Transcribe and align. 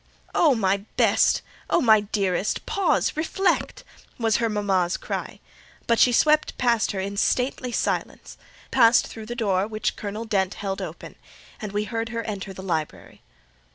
"Oh, 0.33 0.55
my 0.55 0.77
best! 0.97 1.43
oh, 1.69 1.79
my 1.79 1.99
dearest! 2.01 2.65
pause—reflect!" 2.65 3.83
was 4.17 4.37
her 4.37 4.49
mama's 4.49 4.97
cry; 4.97 5.39
but 5.85 5.99
she 5.99 6.11
swept 6.11 6.57
past 6.57 6.91
her 6.93 6.99
in 6.99 7.17
stately 7.17 7.71
silence, 7.71 8.35
passed 8.71 9.05
through 9.05 9.27
the 9.27 9.35
door 9.35 9.67
which 9.67 9.95
Colonel 9.95 10.25
Dent 10.25 10.55
held 10.55 10.81
open, 10.81 11.17
and 11.61 11.71
we 11.71 11.83
heard 11.83 12.09
her 12.09 12.23
enter 12.23 12.51
the 12.51 12.63
library. 12.63 13.21